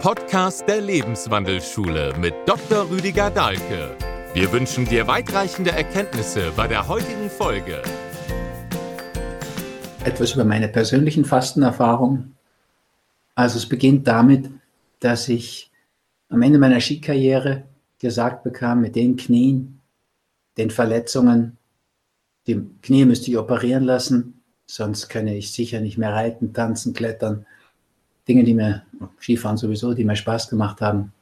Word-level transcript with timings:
Podcast 0.00 0.66
der 0.66 0.80
Lebenswandelschule 0.80 2.14
mit 2.18 2.32
Dr. 2.46 2.88
Rüdiger 2.88 3.30
Dahlke. 3.30 3.94
Wir 4.32 4.50
wünschen 4.50 4.86
dir 4.86 5.06
weitreichende 5.06 5.72
Erkenntnisse 5.72 6.52
bei 6.56 6.66
der 6.66 6.88
heutigen 6.88 7.28
Folge. 7.28 7.82
Etwas 10.02 10.32
über 10.32 10.44
meine 10.46 10.68
persönlichen 10.68 11.26
Fastenerfahrungen. 11.26 12.34
Also 13.34 13.58
es 13.58 13.68
beginnt 13.68 14.08
damit, 14.08 14.48
dass 15.00 15.28
ich 15.28 15.70
am 16.30 16.40
Ende 16.40 16.58
meiner 16.58 16.80
Skikarriere 16.80 17.64
gesagt 17.98 18.42
bekam, 18.42 18.80
mit 18.80 18.96
den 18.96 19.18
Knien, 19.18 19.82
den 20.56 20.70
Verletzungen, 20.70 21.58
die 22.46 22.58
Knie 22.80 23.04
müsste 23.04 23.30
ich 23.30 23.36
operieren 23.36 23.84
lassen, 23.84 24.40
sonst 24.64 25.10
könne 25.10 25.36
ich 25.36 25.52
sicher 25.52 25.80
nicht 25.80 25.98
mehr 25.98 26.14
reiten, 26.14 26.54
tanzen, 26.54 26.94
klettern. 26.94 27.44
Dinge, 28.30 28.44
die 28.44 28.54
mir, 28.54 28.82
Skifahren 29.18 29.56
sowieso, 29.56 29.92
die 29.92 30.04
mir 30.04 30.14
Spaß 30.14 30.48
gemacht 30.48 30.80
haben. 30.80 31.12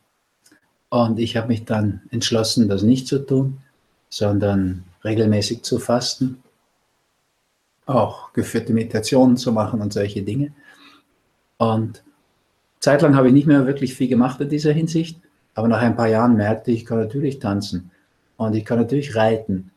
Und 0.90 1.18
ich 1.18 1.38
habe 1.38 1.48
mich 1.48 1.64
dann 1.64 2.02
entschlossen, 2.10 2.68
das 2.68 2.82
nicht 2.82 3.08
zu 3.08 3.20
tun, 3.24 3.62
sondern 4.10 4.84
regelmäßig 5.04 5.62
zu 5.62 5.78
fasten, 5.78 6.42
auch 7.86 8.34
geführte 8.34 8.74
Meditationen 8.74 9.38
zu 9.38 9.52
machen 9.52 9.80
und 9.80 9.94
solche 9.94 10.22
Dinge. 10.22 10.52
Und 11.56 12.04
zeitlang 12.78 13.16
habe 13.16 13.28
ich 13.28 13.32
nicht 13.32 13.46
mehr 13.46 13.66
wirklich 13.66 13.94
viel 13.94 14.08
gemacht 14.08 14.38
in 14.42 14.50
dieser 14.50 14.72
Hinsicht, 14.72 15.18
aber 15.54 15.66
nach 15.66 15.80
ein 15.80 15.96
paar 15.96 16.08
Jahren 16.08 16.36
merkte 16.36 16.72
ich, 16.72 16.80
ich 16.80 16.86
kann 16.86 16.98
natürlich 16.98 17.38
tanzen 17.38 17.90
und 18.36 18.54
ich 18.54 18.66
kann 18.66 18.78
natürlich 18.78 19.16
reiten. 19.16 19.70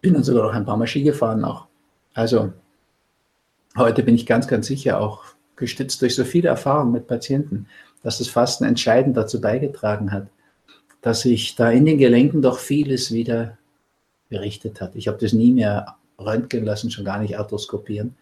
Bin 0.00 0.14
dann 0.14 0.24
sogar 0.24 0.42
noch 0.42 0.54
ein 0.54 0.64
paar 0.64 0.76
Mal 0.76 0.88
Ski 0.88 1.04
gefahren 1.04 1.44
auch. 1.44 1.66
Also 2.14 2.52
heute 3.76 4.02
bin 4.02 4.16
ich 4.16 4.26
ganz, 4.26 4.48
ganz 4.48 4.66
sicher 4.66 5.00
auch 5.00 5.22
gestützt 5.56 6.02
durch 6.02 6.14
so 6.14 6.24
viele 6.24 6.48
Erfahrungen 6.48 6.92
mit 6.92 7.06
Patienten, 7.06 7.66
dass 8.02 8.18
das 8.18 8.28
Fasten 8.28 8.64
entscheidend 8.64 9.16
dazu 9.16 9.40
beigetragen 9.40 10.12
hat, 10.12 10.26
dass 11.00 11.22
sich 11.22 11.54
da 11.56 11.70
in 11.70 11.86
den 11.86 11.98
Gelenken 11.98 12.42
doch 12.42 12.58
vieles 12.58 13.12
wieder 13.12 13.58
berichtet 14.28 14.80
hat. 14.80 14.96
Ich 14.96 15.08
habe 15.08 15.18
das 15.18 15.32
nie 15.32 15.52
mehr 15.52 15.96
röntgen 16.18 16.64
lassen, 16.64 16.90
schon 16.90 17.04
gar 17.04 17.18
nicht 17.18 17.38
arthroskopieren. 17.38 18.14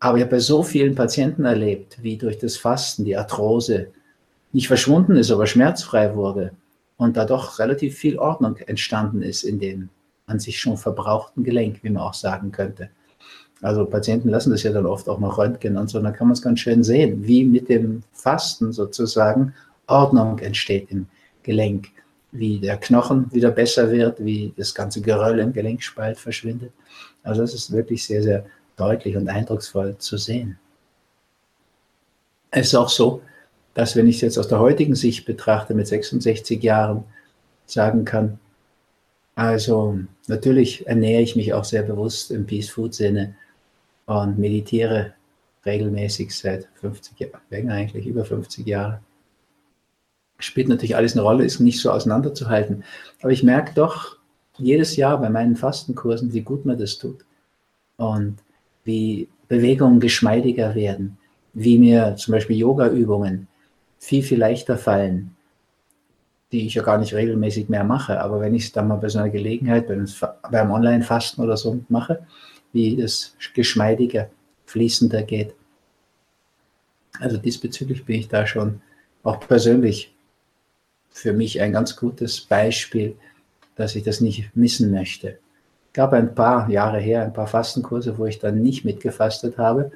Aber 0.00 0.18
ich 0.18 0.22
habe 0.22 0.32
bei 0.32 0.40
so 0.40 0.62
vielen 0.62 0.94
Patienten 0.94 1.44
erlebt, 1.44 1.98
wie 2.02 2.16
durch 2.16 2.38
das 2.38 2.56
Fasten 2.56 3.04
die 3.04 3.16
Arthrose 3.16 3.88
nicht 4.52 4.66
verschwunden 4.66 5.16
ist, 5.16 5.30
aber 5.30 5.46
schmerzfrei 5.46 6.14
wurde 6.14 6.52
und 6.96 7.16
da 7.16 7.24
doch 7.24 7.58
relativ 7.58 7.96
viel 7.96 8.18
Ordnung 8.18 8.56
entstanden 8.56 9.22
ist 9.22 9.42
in 9.44 9.58
dem 9.58 9.88
an 10.26 10.38
sich 10.38 10.60
schon 10.60 10.76
verbrauchten 10.76 11.44
Gelenk, 11.44 11.82
wie 11.82 11.90
man 11.90 12.02
auch 12.02 12.14
sagen 12.14 12.52
könnte. 12.52 12.90
Also 13.62 13.86
Patienten 13.86 14.28
lassen 14.28 14.50
das 14.50 14.64
ja 14.64 14.72
dann 14.72 14.86
oft 14.86 15.08
auch 15.08 15.20
noch 15.20 15.38
röntgen 15.38 15.76
und 15.76 15.88
so, 15.88 16.00
dann 16.00 16.12
kann 16.12 16.26
man 16.26 16.32
es 16.32 16.42
ganz 16.42 16.58
schön 16.58 16.82
sehen, 16.82 17.24
wie 17.24 17.44
mit 17.44 17.68
dem 17.68 18.02
Fasten 18.12 18.72
sozusagen 18.72 19.54
Ordnung 19.86 20.40
entsteht 20.40 20.90
im 20.90 21.06
Gelenk, 21.44 21.88
wie 22.32 22.58
der 22.58 22.76
Knochen 22.76 23.32
wieder 23.32 23.52
besser 23.52 23.90
wird, 23.92 24.24
wie 24.24 24.52
das 24.56 24.74
ganze 24.74 25.00
Geröll 25.00 25.38
im 25.38 25.52
Gelenkspalt 25.52 26.18
verschwindet. 26.18 26.72
Also 27.22 27.42
das 27.42 27.54
ist 27.54 27.70
wirklich 27.70 28.04
sehr, 28.04 28.22
sehr 28.22 28.44
deutlich 28.76 29.16
und 29.16 29.28
eindrucksvoll 29.28 29.96
zu 29.98 30.16
sehen. 30.16 30.58
Es 32.50 32.68
ist 32.68 32.74
auch 32.74 32.88
so, 32.88 33.22
dass 33.74 33.94
wenn 33.94 34.08
ich 34.08 34.16
es 34.16 34.22
jetzt 34.22 34.38
aus 34.38 34.48
der 34.48 34.58
heutigen 34.58 34.96
Sicht 34.96 35.24
betrachte, 35.24 35.74
mit 35.74 35.86
66 35.86 36.60
Jahren, 36.62 37.04
sagen 37.66 38.04
kann, 38.04 38.40
also 39.36 40.00
natürlich 40.26 40.86
ernähre 40.86 41.22
ich 41.22 41.36
mich 41.36 41.54
auch 41.54 41.64
sehr 41.64 41.82
bewusst 41.82 42.32
im 42.32 42.44
Peace 42.44 42.68
Food 42.68 42.92
Sinne 42.92 43.36
und 44.20 44.38
meditiere 44.38 45.14
regelmäßig 45.64 46.36
seit 46.36 46.68
50 46.74 47.20
Jahren, 47.20 47.70
eigentlich, 47.70 48.06
über 48.06 48.24
50 48.24 48.66
Jahre. 48.66 49.00
Spielt 50.38 50.68
natürlich 50.68 50.96
alles 50.96 51.12
eine 51.12 51.22
Rolle, 51.22 51.44
ist 51.44 51.60
nicht 51.60 51.80
so 51.80 51.90
auseinanderzuhalten. 51.90 52.84
Aber 53.20 53.30
ich 53.30 53.42
merke 53.42 53.72
doch 53.74 54.16
jedes 54.58 54.96
Jahr 54.96 55.18
bei 55.18 55.30
meinen 55.30 55.56
Fastenkursen, 55.56 56.32
wie 56.32 56.42
gut 56.42 56.66
mir 56.66 56.76
das 56.76 56.98
tut. 56.98 57.24
Und 57.96 58.38
wie 58.84 59.28
Bewegungen 59.48 60.00
geschmeidiger 60.00 60.74
werden, 60.74 61.18
wie 61.52 61.78
mir 61.78 62.16
zum 62.16 62.32
Beispiel 62.32 62.56
Yoga-Übungen 62.56 63.46
viel, 63.98 64.22
viel 64.24 64.38
leichter 64.38 64.76
fallen, 64.76 65.36
die 66.50 66.66
ich 66.66 66.74
ja 66.74 66.82
gar 66.82 66.98
nicht 66.98 67.14
regelmäßig 67.14 67.68
mehr 67.68 67.84
mache. 67.84 68.20
Aber 68.20 68.40
wenn 68.40 68.54
ich 68.54 68.64
es 68.64 68.72
dann 68.72 68.88
mal 68.88 68.96
bei 68.96 69.08
so 69.08 69.20
einer 69.20 69.30
Gelegenheit, 69.30 69.86
beim 70.50 70.70
Online-Fasten 70.70 71.40
oder 71.40 71.56
so 71.56 71.80
mache, 71.88 72.26
wie 72.72 73.00
es 73.00 73.36
geschmeidiger, 73.54 74.30
fließender 74.66 75.22
geht. 75.22 75.54
Also 77.20 77.36
diesbezüglich 77.36 78.04
bin 78.04 78.20
ich 78.20 78.28
da 78.28 78.46
schon 78.46 78.80
auch 79.22 79.40
persönlich 79.40 80.14
für 81.10 81.32
mich 81.32 81.60
ein 81.60 81.72
ganz 81.72 81.96
gutes 81.96 82.40
Beispiel, 82.40 83.16
dass 83.76 83.94
ich 83.94 84.02
das 84.02 84.20
nicht 84.20 84.56
missen 84.56 84.90
möchte. 84.90 85.38
Es 85.88 85.92
gab 85.92 86.14
ein 86.14 86.34
paar 86.34 86.70
Jahre 86.70 86.98
her 86.98 87.22
ein 87.22 87.34
paar 87.34 87.46
Fastenkurse, 87.46 88.16
wo 88.16 88.24
ich 88.24 88.38
dann 88.38 88.62
nicht 88.62 88.84
mitgefastet 88.84 89.58
habe, 89.58 89.92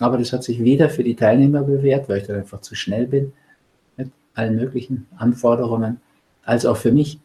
aber 0.00 0.18
das 0.18 0.32
hat 0.32 0.44
sich 0.44 0.62
wieder 0.62 0.90
für 0.90 1.04
die 1.04 1.16
Teilnehmer 1.16 1.62
bewährt, 1.62 2.08
weil 2.08 2.18
ich 2.18 2.26
dann 2.26 2.36
einfach 2.36 2.60
zu 2.60 2.74
schnell 2.74 3.06
bin 3.06 3.32
mit 3.96 4.10
allen 4.34 4.56
möglichen 4.56 5.06
Anforderungen, 5.16 6.00
als 6.44 6.66
auch 6.66 6.76
für 6.76 6.92
mich. 6.92 7.20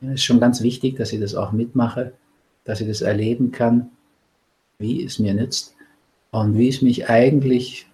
Es 0.00 0.14
ist 0.14 0.24
schon 0.24 0.40
ganz 0.40 0.62
wichtig, 0.62 0.96
dass 0.96 1.12
ich 1.12 1.20
das 1.20 1.34
auch 1.34 1.52
mitmache, 1.52 2.12
dass 2.64 2.80
ich 2.80 2.88
das 2.88 3.00
erleben 3.00 3.50
kann 3.50 3.90
wie 4.78 5.04
es 5.04 5.18
mir 5.18 5.34
nützt 5.34 5.74
und 6.30 6.56
wie 6.58 6.68
es 6.68 6.82
mich 6.82 7.08
eigentlich 7.08 7.86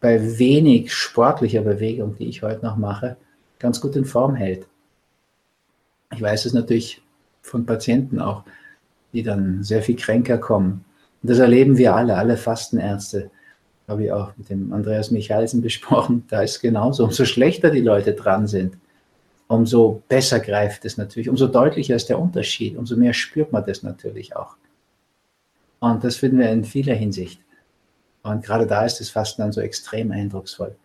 bei 0.00 0.38
wenig 0.38 0.92
sportlicher 0.92 1.62
Bewegung, 1.62 2.16
die 2.16 2.28
ich 2.28 2.42
heute 2.42 2.64
noch 2.64 2.76
mache, 2.76 3.16
ganz 3.58 3.80
gut 3.80 3.96
in 3.96 4.04
Form 4.04 4.34
hält. 4.34 4.66
Ich 6.12 6.22
weiß 6.22 6.46
es 6.46 6.54
natürlich 6.54 7.02
von 7.42 7.66
Patienten 7.66 8.20
auch, 8.20 8.44
die 9.12 9.22
dann 9.22 9.62
sehr 9.62 9.82
viel 9.82 9.96
kränker 9.96 10.38
kommen. 10.38 10.84
Und 11.22 11.30
das 11.30 11.38
erleben 11.38 11.76
wir 11.76 11.94
alle, 11.94 12.16
alle 12.16 12.36
Fastenärzte. 12.36 13.30
Habe 13.86 14.04
ich 14.04 14.12
auch 14.12 14.32
mit 14.36 14.48
dem 14.48 14.72
Andreas 14.72 15.10
Michalsen 15.10 15.60
besprochen. 15.60 16.24
Da 16.28 16.42
ist 16.42 16.52
es 16.52 16.60
genauso. 16.60 17.04
Umso 17.04 17.24
schlechter 17.24 17.70
die 17.70 17.80
Leute 17.80 18.14
dran 18.14 18.46
sind, 18.46 18.76
umso 19.48 20.02
besser 20.08 20.40
greift 20.40 20.84
es 20.84 20.96
natürlich, 20.96 21.28
umso 21.28 21.48
deutlicher 21.48 21.96
ist 21.96 22.08
der 22.08 22.20
Unterschied, 22.20 22.76
umso 22.76 22.96
mehr 22.96 23.12
spürt 23.12 23.52
man 23.52 23.64
das 23.66 23.82
natürlich 23.82 24.36
auch. 24.36 24.56
Und 25.80 26.04
das 26.04 26.16
finden 26.16 26.38
wir 26.38 26.50
in 26.50 26.64
vieler 26.64 26.94
Hinsicht. 26.94 27.40
Und 28.22 28.44
gerade 28.44 28.66
da 28.66 28.84
ist 28.84 29.00
das 29.00 29.10
Fasten 29.10 29.42
dann 29.42 29.52
so 29.52 29.60
extrem 29.60 30.12
eindrucksvoll. 30.12 30.76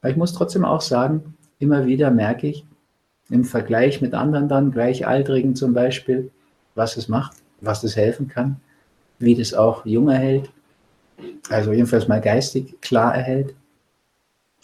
Aber 0.00 0.10
ich 0.10 0.16
muss 0.16 0.32
trotzdem 0.32 0.64
auch 0.64 0.80
sagen, 0.80 1.34
immer 1.58 1.86
wieder 1.86 2.10
merke 2.10 2.48
ich 2.48 2.64
im 3.30 3.44
Vergleich 3.44 4.00
mit 4.00 4.14
anderen 4.14 4.48
dann, 4.48 4.72
Gleichaltrigen 4.72 5.56
zum 5.56 5.74
Beispiel, 5.74 6.30
was 6.74 6.96
es 6.96 7.08
macht, 7.08 7.36
was 7.60 7.82
es 7.82 7.96
helfen 7.96 8.28
kann, 8.28 8.60
wie 9.18 9.34
das 9.34 9.54
auch 9.54 9.86
jung 9.86 10.08
erhält, 10.08 10.50
also 11.48 11.72
jedenfalls 11.72 12.08
mal 12.08 12.20
geistig 12.20 12.80
klar 12.80 13.14
erhält 13.14 13.54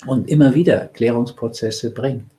und 0.06 0.28
immer 0.28 0.54
wieder 0.54 0.86
Klärungsprozesse 0.86 1.92
bringt. 1.92 2.30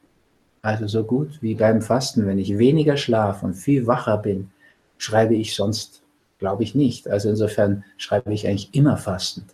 Also 0.61 0.87
so 0.87 1.03
gut 1.03 1.41
wie 1.41 1.55
beim 1.55 1.81
Fasten, 1.81 2.27
wenn 2.27 2.37
ich 2.37 2.57
weniger 2.57 2.97
schlafe 2.97 3.45
und 3.45 3.53
viel 3.53 3.87
wacher 3.87 4.17
bin, 4.17 4.51
schreibe 4.97 5.35
ich 5.35 5.55
sonst 5.55 6.01
Glaube 6.39 6.63
ich 6.63 6.73
nicht. 6.73 7.07
Also 7.07 7.29
insofern 7.29 7.83
schreibe 7.97 8.33
ich 8.33 8.47
eigentlich 8.47 8.73
immer 8.73 8.97
fastend. 8.97 9.53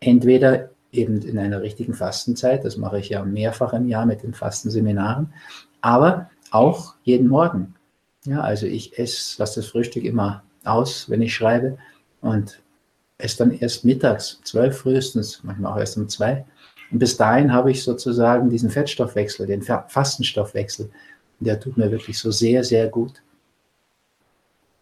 Entweder 0.00 0.70
eben 0.92 1.20
in 1.22 1.38
einer 1.38 1.62
richtigen 1.62 1.94
Fastenzeit, 1.94 2.64
das 2.64 2.76
mache 2.76 2.98
ich 2.98 3.10
ja 3.10 3.24
mehrfach 3.24 3.72
im 3.74 3.86
Jahr 3.86 4.06
mit 4.06 4.22
den 4.22 4.34
Fastenseminaren, 4.34 5.32
aber 5.80 6.30
auch 6.50 6.94
jeden 7.02 7.28
Morgen. 7.28 7.74
Ja, 8.24 8.40
also 8.40 8.66
ich 8.66 8.98
esse, 8.98 9.40
lasse 9.40 9.60
das 9.60 9.70
Frühstück 9.70 10.04
immer 10.04 10.42
aus, 10.64 11.08
wenn 11.08 11.22
ich 11.22 11.34
schreibe 11.34 11.78
und 12.20 12.60
esse 13.18 13.38
dann 13.38 13.52
erst 13.52 13.84
mittags, 13.84 14.40
zwölf 14.44 14.78
frühestens, 14.78 15.40
manchmal 15.44 15.72
auch 15.72 15.78
erst 15.78 15.96
um 15.96 16.08
zwei. 16.08 16.44
Und 16.90 16.98
bis 16.98 17.16
dahin 17.16 17.52
habe 17.52 17.70
ich 17.70 17.82
sozusagen 17.82 18.50
diesen 18.50 18.70
Fettstoffwechsel, 18.70 19.46
den 19.46 19.62
Fastenstoffwechsel. 19.62 20.90
Der 21.40 21.60
tut 21.60 21.76
mir 21.76 21.90
wirklich 21.90 22.18
so 22.18 22.30
sehr, 22.30 22.64
sehr 22.64 22.88
gut. 22.88 23.22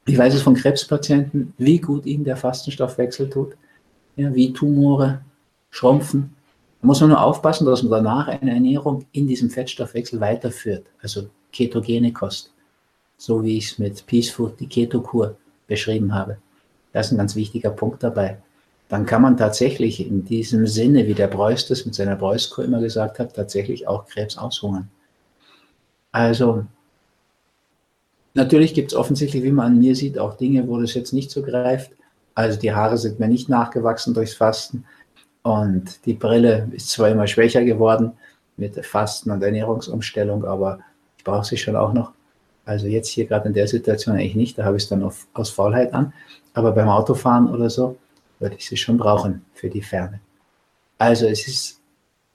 Ich 0.06 0.18
weiß 0.18 0.34
es 0.34 0.42
von 0.42 0.54
Krebspatienten, 0.54 1.54
wie 1.56 1.78
gut 1.78 2.04
ihnen 2.04 2.24
der 2.24 2.36
Fastenstoffwechsel 2.36 3.30
tut, 3.30 3.56
ja, 4.16 4.34
wie 4.34 4.52
Tumore 4.52 5.22
schrumpfen. 5.70 6.34
Da 6.80 6.86
muss 6.86 7.00
man 7.00 7.10
nur 7.10 7.22
aufpassen, 7.22 7.64
dass 7.64 7.82
man 7.82 8.04
danach 8.04 8.28
eine 8.28 8.52
Ernährung 8.52 9.06
in 9.12 9.26
diesem 9.26 9.48
Fettstoffwechsel 9.48 10.20
weiterführt, 10.20 10.86
also 11.00 11.28
ketogene 11.52 12.12
Kost, 12.12 12.52
so 13.16 13.42
wie 13.42 13.56
ich 13.56 13.72
es 13.72 13.78
mit 13.78 14.04
Peace 14.06 14.30
Food, 14.30 14.60
die 14.60 14.66
Ketokur, 14.66 15.36
beschrieben 15.66 16.14
habe. 16.14 16.36
Das 16.92 17.06
ist 17.06 17.12
ein 17.12 17.18
ganz 17.18 17.34
wichtiger 17.34 17.70
Punkt 17.70 18.02
dabei. 18.02 18.36
Dann 18.90 19.06
kann 19.06 19.22
man 19.22 19.38
tatsächlich 19.38 20.06
in 20.06 20.26
diesem 20.26 20.66
Sinne, 20.66 21.06
wie 21.06 21.14
der 21.14 21.28
Preuß 21.28 21.66
das 21.68 21.86
mit 21.86 21.94
seiner 21.94 22.16
Preußkur 22.16 22.64
immer 22.64 22.80
gesagt 22.80 23.18
hat, 23.18 23.34
tatsächlich 23.34 23.88
auch 23.88 24.06
Krebs 24.06 24.36
aushungern. 24.36 24.90
Also 26.12 26.66
Natürlich 28.34 28.74
gibt 28.74 28.92
es 28.92 28.98
offensichtlich, 28.98 29.44
wie 29.44 29.52
man 29.52 29.66
an 29.66 29.78
mir 29.78 29.94
sieht, 29.94 30.18
auch 30.18 30.36
Dinge, 30.36 30.66
wo 30.68 30.80
das 30.80 30.94
jetzt 30.94 31.12
nicht 31.12 31.30
so 31.30 31.42
greift. 31.42 31.92
Also 32.34 32.58
die 32.58 32.72
Haare 32.72 32.98
sind 32.98 33.20
mir 33.20 33.28
nicht 33.28 33.48
nachgewachsen 33.48 34.12
durchs 34.12 34.34
Fasten. 34.34 34.84
Und 35.42 36.04
die 36.04 36.14
Brille 36.14 36.68
ist 36.72 36.88
zwar 36.88 37.10
immer 37.10 37.26
schwächer 37.26 37.64
geworden 37.64 38.12
mit 38.56 38.84
Fasten 38.84 39.30
und 39.30 39.42
Ernährungsumstellung, 39.42 40.44
aber 40.44 40.80
ich 41.16 41.24
brauche 41.24 41.44
sie 41.44 41.56
schon 41.56 41.76
auch 41.76 41.92
noch. 41.92 42.12
Also 42.64 42.86
jetzt 42.86 43.08
hier 43.08 43.26
gerade 43.26 43.48
in 43.48 43.54
der 43.54 43.68
Situation 43.68 44.16
eigentlich 44.16 44.34
nicht, 44.34 44.58
da 44.58 44.64
habe 44.64 44.76
ich 44.76 44.84
es 44.84 44.88
dann 44.88 45.02
auf, 45.02 45.26
aus 45.34 45.50
Faulheit 45.50 45.92
an. 45.92 46.12
Aber 46.54 46.72
beim 46.72 46.88
Autofahren 46.88 47.48
oder 47.48 47.68
so 47.70 47.96
würde 48.40 48.56
ich 48.56 48.66
sie 48.66 48.76
schon 48.76 48.96
brauchen 48.96 49.44
für 49.54 49.68
die 49.68 49.82
Ferne. 49.82 50.20
Also 50.98 51.26
es 51.26 51.46
ist 51.46 51.80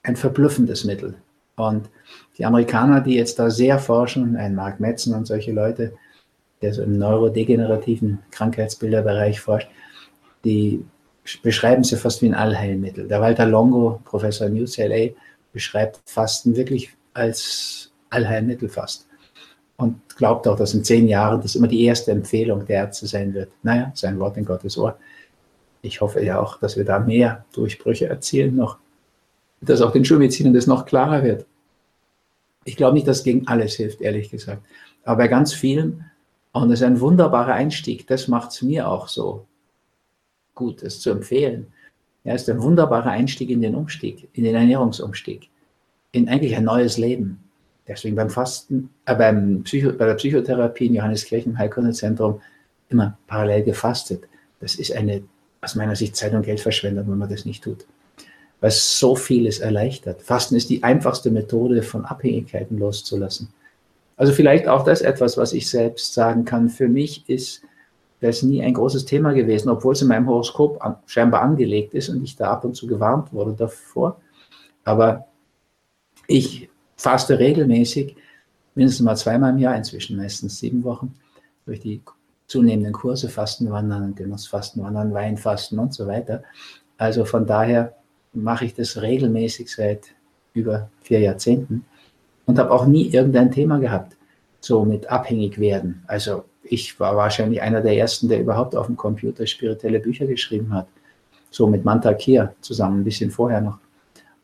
ein 0.04 0.16
verblüffendes 0.16 0.84
Mittel. 0.86 1.16
Und 1.60 1.90
die 2.38 2.46
Amerikaner, 2.46 3.02
die 3.02 3.16
jetzt 3.16 3.38
da 3.38 3.50
sehr 3.50 3.80
forschen, 3.80 4.38
ein 4.38 4.56
Mark 4.56 4.80
Metzen 4.80 5.14
und 5.14 5.26
solche 5.26 5.52
Leute, 5.52 5.94
der 6.62 6.74
so 6.74 6.82
im 6.82 6.98
neurodegenerativen 6.98 8.20
Krankheitsbilderbereich 8.32 9.42
forscht, 9.42 9.68
die 10.46 10.84
beschreiben 11.44 11.84
sie 11.84 11.98
fast 11.98 12.22
wie 12.22 12.28
ein 12.28 12.34
Allheilmittel. 12.34 13.08
Der 13.08 13.22
Walter 13.22 13.46
Longo, 13.46 14.02
Professor 14.06 14.48
in 14.48 14.64
UCLA, 14.64 15.10
beschreibt 15.52 16.00
Fasten 16.06 16.56
wirklich 16.56 16.96
als 17.14 17.92
Allheilmittel 18.10 18.70
fast. 18.70 19.08
Und 19.76 19.98
glaubt 20.16 20.48
auch, 20.48 20.58
dass 20.58 20.74
in 20.74 20.84
zehn 20.84 21.08
Jahren 21.08 21.42
das 21.42 21.56
immer 21.56 21.68
die 21.68 21.84
erste 21.84 22.12
Empfehlung 22.12 22.66
der 22.66 22.78
Ärzte 22.78 23.06
sein 23.08 23.34
wird. 23.34 23.52
Naja, 23.64 23.92
sein 23.96 24.18
Wort 24.20 24.38
in 24.38 24.46
Gottes 24.46 24.78
Ohr. 24.78 24.98
Ich 25.82 26.02
hoffe 26.02 26.24
ja 26.24 26.40
auch, 26.40 26.58
dass 26.60 26.78
wir 26.78 26.86
da 26.86 27.00
mehr 27.00 27.46
Durchbrüche 27.54 28.08
erzielen 28.08 28.56
noch. 28.56 28.78
Dass 29.62 29.82
auch 29.82 29.92
den 29.92 30.06
Schulmedizinern 30.06 30.54
das 30.54 30.68
noch 30.68 30.86
klarer 30.86 31.24
wird. 31.24 31.46
Ich 32.66 32.78
glaube 32.78 32.94
nicht, 32.94 33.08
dass 33.08 33.24
gegen 33.24 33.48
alles 33.48 33.76
hilft, 33.76 34.02
ehrlich 34.02 34.30
gesagt. 34.30 34.64
Aber 35.04 35.18
bei 35.18 35.28
ganz 35.28 35.54
vielen, 35.54 36.06
und 36.52 36.70
das 36.70 36.80
ist 36.80 36.86
ein 36.86 37.00
wunderbarer 37.00 37.54
Einstieg, 37.54 38.08
das 38.08 38.28
macht 38.28 38.52
es 38.52 38.62
mir 38.62 38.88
auch 38.88 39.08
so 39.08 39.46
gut, 40.56 40.84
es 40.84 41.00
zu 41.00 41.10
empfehlen. 41.10 41.68
Ja, 42.24 42.36
ist 42.36 42.50
ein 42.50 42.62
wunderbarer 42.62 43.12
Einstieg 43.12 43.50
in 43.50 43.62
den 43.62 43.76
Umstieg, 43.76 44.28
in 44.34 44.44
den 44.44 44.56
Ernährungsumstieg, 44.56 45.50
in 46.12 46.28
eigentlich 46.28 46.56
ein 46.56 46.66
neues 46.66 46.98
Leben. 46.98 47.40
Deswegen 47.88 48.16
beim 48.16 48.30
Fasten, 48.30 48.90
äh, 49.06 49.16
beim 49.16 49.64
Psycho, 49.64 49.94
bei 49.94 50.06
der 50.06 50.16
Psychotherapie 50.16 50.88
in 50.88 50.96
Johanneskirchen 50.96 51.58
Heilkundezentrum 51.58 52.42
immer 52.90 53.18
parallel 53.26 53.64
gefastet. 53.64 54.26
Das 54.60 54.76
ist 54.76 54.92
eine, 54.92 55.24
aus 55.62 55.76
meiner 55.76 55.96
Sicht, 55.96 56.16
Zeit- 56.16 56.34
und 56.34 56.44
Geldverschwendung, 56.44 57.10
wenn 57.10 57.18
man 57.18 57.30
das 57.30 57.46
nicht 57.46 57.64
tut. 57.64 57.86
Weil 58.62 58.70
es 58.70 59.00
so 59.00 59.16
vieles 59.16 59.60
erleichtert. 59.60 60.22
Fasten 60.22 60.56
ist 60.56 60.70
die 60.70 60.84
einfachste 60.84 61.32
Methode, 61.32 61.82
von 61.82 62.06
Abhängigkeiten 62.06 62.78
loszulassen. 62.78 63.50
Also 64.18 64.34
vielleicht 64.34 64.68
auch 64.68 64.84
das 64.84 65.02
etwas, 65.02 65.38
was 65.38 65.54
ich 65.54 65.70
selbst 65.70 66.14
sagen 66.14 66.44
kann. 66.44 66.68
Für 66.68 66.90
mich 66.90 67.30
ist 67.30 67.62
das 68.20 68.44
nie 68.44 68.62
ein 68.62 68.74
großes 68.74 69.06
Thema 69.06 69.32
gewesen, 69.32 69.70
obwohl 69.70 69.94
es 69.94 70.02
in 70.02 70.10
meinem 70.10 70.28
Horoskop 70.28 70.84
an, 70.84 70.98
scheinbar 71.06 71.42
angelegt 71.42 71.94
ist 71.94 72.10
und 72.10 72.22
ich 72.22 72.36
da 72.36 72.52
ab 72.52 72.66
und 72.66 72.76
zu 72.76 72.86
gewarnt 72.86 73.32
wurde 73.32 73.54
davor. 73.54 74.20
Aber 74.84 75.28
ich 76.28 76.70
faste 76.98 77.40
regelmäßig, 77.40 78.18
mindestens 78.76 79.06
mal 79.06 79.16
zweimal 79.16 79.52
im 79.52 79.60
Jahr, 79.60 79.78
inzwischen 79.78 80.18
meistens 80.18 80.60
sieben 80.60 80.84
Wochen, 80.84 81.16
durch 81.66 81.80
die 81.80 82.02
zunehmenden 82.48 82.94
Kurse, 82.94 83.30
Fastenwandern, 83.30 84.16
Genussfastenwandern, 84.16 85.14
Weinfasten 85.14 85.80
und 85.80 85.94
so 85.94 86.08
weiter. 86.08 86.44
Also 86.98 87.24
von 87.24 87.46
daher 87.46 87.96
mache 88.34 88.66
ich 88.66 88.74
das 88.74 89.02
regelmäßig 89.02 89.72
seit 89.72 90.16
über 90.54 90.90
vier 91.02 91.20
Jahrzehnten 91.20 91.86
und 92.46 92.60
habe 92.60 92.72
auch 92.72 92.86
nie 92.86 93.08
irgendein 93.08 93.52
Thema 93.52 93.80
gehabt, 93.80 94.16
so 94.60 94.86
mit 94.86 95.08
abhängig 95.08 95.60
werden. 95.60 96.04
Also 96.08 96.46
ich 96.64 97.00
war 97.00 97.16
wahrscheinlich 97.16 97.62
einer 97.62 97.82
der 97.82 97.98
ersten, 97.98 98.28
der 98.28 98.40
überhaupt 98.40 98.76
auf 98.76 98.88
dem 98.88 98.98
Computer 98.98 99.46
spirituelle 99.48 100.00
Bücher 100.00 100.26
geschrieben 100.28 100.74
hat. 100.74 100.88
So 101.52 101.68
mit 101.68 101.84
Manta 101.84 102.14
Kia 102.14 102.54
zusammen, 102.62 103.02
ein 103.02 103.04
bisschen 103.04 103.32
vorher 103.32 103.62
noch. 103.62 103.80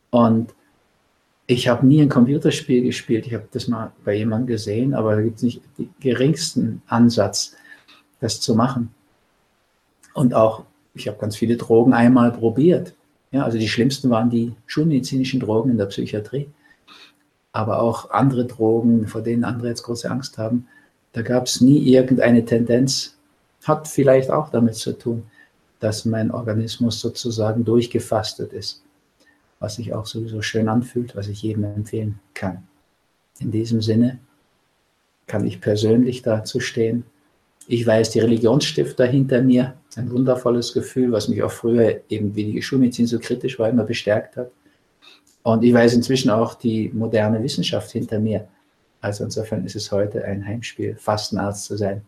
Und 0.10 0.54
ich 1.48 1.68
habe 1.68 1.86
nie 1.86 2.02
ein 2.02 2.10
Computerspiel 2.10 2.84
gespielt. 2.84 3.28
Ich 3.28 3.34
habe 3.34 3.48
das 3.52 3.68
mal 3.68 3.92
bei 4.04 4.16
jemandem 4.16 4.48
gesehen, 4.48 4.96
aber 4.96 5.16
da 5.16 5.22
gibt 5.22 5.38
es 5.38 5.44
nicht 5.44 5.62
den 5.78 5.94
geringsten 6.00 6.82
Ansatz, 6.88 7.56
das 8.20 8.42
zu 8.42 8.56
machen. 8.56 8.94
Und 10.16 10.34
auch, 10.34 10.64
ich 10.96 11.08
habe 11.08 11.20
ganz 11.20 11.36
viele 11.36 11.58
Drogen 11.58 11.94
einmal 11.94 12.32
probiert. 12.32 12.96
Ja, 13.36 13.44
also 13.44 13.58
die 13.58 13.68
schlimmsten 13.68 14.10
waren 14.10 14.30
die 14.30 14.54
schulmedizinischen 14.66 15.42
Drogen 15.42 15.70
in 15.70 15.78
der 15.78 15.88
Psychiatrie, 15.88 16.48
aber 17.52 17.82
auch 17.82 18.10
andere 18.12 18.46
Drogen, 18.46 19.08
vor 19.08 19.22
denen 19.24 19.44
andere 19.44 19.68
jetzt 19.68 19.84
große 19.84 20.10
Angst 20.10 20.38
haben. 20.38 20.70
Da 21.12 21.22
gab 21.22 21.48
es 21.48 21.60
nie 21.60 21.80
irgendeine 21.80 22.46
Tendenz. 22.46 23.18
Hat 23.66 23.90
vielleicht 23.90 24.32
auch 24.32 24.52
damit 24.52 24.76
zu 24.76 24.98
tun, 24.98 25.24
dass 25.82 26.06
mein 26.06 26.32
Organismus 26.32 27.02
sozusagen 27.02 27.66
durchgefastet 27.66 28.54
ist, 28.54 28.82
was 29.60 29.76
sich 29.76 29.94
auch 29.94 30.06
sowieso 30.06 30.42
schön 30.42 30.70
anfühlt, 30.70 31.14
was 31.18 31.28
ich 31.28 31.42
jedem 31.42 31.66
empfehlen 31.66 32.22
kann. 32.34 32.64
In 33.42 33.52
diesem 33.52 33.82
Sinne 33.82 34.20
kann 35.28 35.46
ich 35.46 35.60
persönlich 35.60 36.22
dazu 36.22 36.62
stehen. 36.62 37.04
Ich 37.68 37.86
weiß, 37.86 38.12
die 38.12 38.20
Religionsstifter 38.20 39.06
hinter 39.06 39.42
mir, 39.42 39.74
ein 39.96 40.12
wundervolles 40.12 40.74
Gefühl, 40.74 41.12
was 41.12 41.28
mich 41.28 41.42
auch 41.42 41.52
früher 41.52 42.02
eben 42.10 42.36
wie 42.36 42.52
die 42.52 42.62
Schulmedizin 42.62 43.08
so 43.08 43.20
kritisch 43.20 43.58
war, 43.58 43.70
immer 43.70 43.86
bestärkt 43.86 44.38
hat. 44.38 44.52
Und 45.44 45.64
ich 45.64 45.74
weiß 45.74 45.94
inzwischen 45.94 46.30
auch 46.30 46.56
die 46.56 46.90
moderne 46.94 47.42
Wissenschaft 47.42 47.92
hinter 47.92 48.20
mir, 48.20 48.48
also 49.02 49.24
insofern 49.24 49.66
ist 49.66 49.76
es 49.76 49.92
heute 49.92 50.26
ein 50.26 50.46
Heimspiel, 50.46 50.96
Fastenarzt 50.96 51.66
zu 51.66 51.78
sein. 51.78 52.02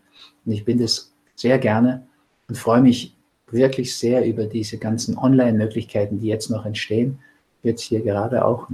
Und 0.44 0.52
ich 0.52 0.64
bin 0.64 0.80
das 0.80 1.12
sehr 1.36 1.58
gerne 1.58 2.06
und 2.48 2.58
freue 2.58 2.80
mich 2.80 3.14
wirklich 3.50 3.96
sehr 3.96 4.26
über 4.26 4.44
diese 4.44 4.78
ganzen 4.78 5.16
Online-Möglichkeiten, 5.16 6.18
die 6.18 6.26
jetzt 6.26 6.50
noch 6.50 6.66
entstehen. 6.66 7.20
Jetzt 7.62 7.82
hier 7.82 8.02
gerade 8.02 8.44
auch. 8.44 8.68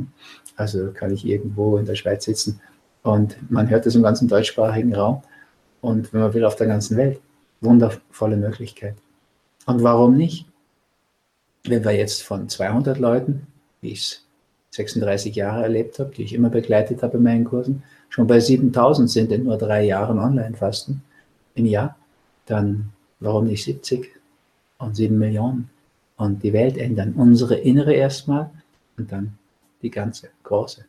Also 0.56 0.90
kann 0.92 1.12
ich 1.12 1.26
irgendwo 1.26 1.76
in 1.76 1.84
der 1.84 1.94
Schweiz 1.94 2.24
sitzen 2.24 2.60
und 3.02 3.36
man 3.50 3.68
hört 3.68 3.86
es 3.86 3.94
im 3.94 4.02
ganzen 4.02 4.28
deutschsprachigen 4.28 4.94
Raum 4.94 5.22
und 5.84 6.14
wenn 6.14 6.22
man 6.22 6.32
will 6.32 6.46
auf 6.46 6.56
der 6.56 6.66
ganzen 6.66 6.96
Welt. 6.96 7.20
Wundervolle 7.60 8.38
Möglichkeit. 8.38 8.94
Und 9.66 9.82
warum 9.82 10.16
nicht? 10.16 10.46
Wenn 11.64 11.84
wir 11.84 11.92
jetzt 11.92 12.22
von 12.22 12.48
200 12.48 12.98
Leuten, 12.98 13.46
wie 13.82 13.92
ich 13.92 14.00
es 14.00 14.26
36 14.70 15.34
Jahre 15.34 15.62
erlebt 15.62 15.98
habe, 15.98 16.10
die 16.14 16.22
ich 16.22 16.32
immer 16.32 16.48
begleitet 16.48 17.02
habe 17.02 17.18
in 17.18 17.22
meinen 17.22 17.44
Kursen, 17.44 17.82
schon 18.08 18.26
bei 18.26 18.40
7000 18.40 19.10
sind 19.10 19.30
in 19.30 19.44
nur 19.44 19.58
drei 19.58 19.84
Jahren 19.84 20.18
Online-Fasten 20.18 21.02
im 21.54 21.66
Jahr, 21.66 21.96
dann 22.46 22.90
warum 23.20 23.46
nicht 23.46 23.64
70 23.64 24.08
und 24.78 24.96
7 24.96 25.18
Millionen 25.18 25.68
und 26.16 26.42
die 26.42 26.54
Welt 26.54 26.78
ändern? 26.78 27.12
Unsere 27.14 27.56
innere 27.56 27.92
erstmal 27.92 28.50
und 28.96 29.12
dann 29.12 29.36
die 29.82 29.90
ganze 29.90 30.30
große. 30.44 30.86